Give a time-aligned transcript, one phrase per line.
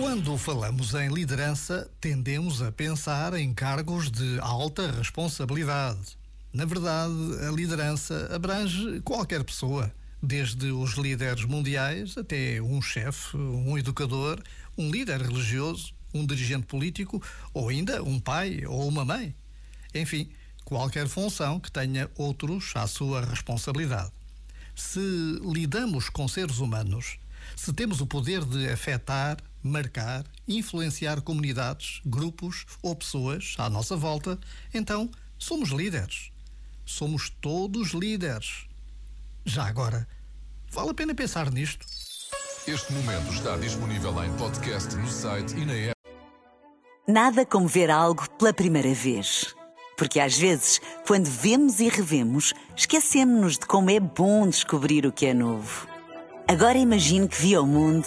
[0.00, 6.16] Quando falamos em liderança, tendemos a pensar em cargos de alta responsabilidade.
[6.52, 7.12] Na verdade,
[7.44, 14.40] a liderança abrange qualquer pessoa, desde os líderes mundiais até um chefe, um educador,
[14.78, 17.20] um líder religioso, um dirigente político
[17.52, 19.34] ou ainda um pai ou uma mãe.
[19.92, 20.30] Enfim,
[20.64, 24.12] qualquer função que tenha outros à sua responsabilidade.
[24.76, 25.00] Se
[25.42, 27.18] lidamos com seres humanos,
[27.56, 34.38] se temos o poder de afetar, marcar, influenciar comunidades, grupos ou pessoas à nossa volta,
[34.72, 36.30] então somos líderes.
[36.84, 38.66] Somos todos líderes.
[39.44, 40.08] Já agora,
[40.70, 41.86] vale a pena pensar nisto.
[42.66, 45.98] Este momento está disponível em podcast no site e na app.
[47.06, 49.54] Nada como ver algo pela primeira vez.
[49.96, 55.26] Porque às vezes, quando vemos e revemos, esquecemos-nos de como é bom descobrir o que
[55.26, 55.88] é novo.
[56.46, 58.06] Agora imagine que viu o mundo